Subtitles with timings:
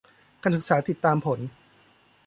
[0.43, 1.39] การศึกษาติดตามผล